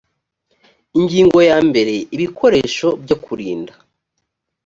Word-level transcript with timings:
ingingo 0.97 1.39
ya 1.49 1.57
mbere 1.67 1.93
ibikoresho 2.15 2.87
byo 3.03 3.15
kurinda 3.23 3.73